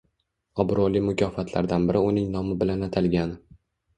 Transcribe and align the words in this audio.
obro‘li 0.61 1.01
mukofotlardan 1.09 1.85
biri 1.91 2.01
uning 2.07 2.33
nomi 2.37 2.57
bilan 2.63 2.87
atalgan 2.89 3.37